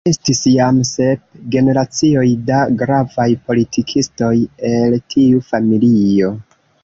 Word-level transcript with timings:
Estis 0.09 0.39
jam 0.51 0.77
sep 0.91 1.19
generacioj 1.55 2.23
da 2.47 2.61
gravaj 2.79 3.27
politikistoj 3.51 4.33
el 4.73 4.99
tiu 5.15 5.45
familio. 5.53 6.35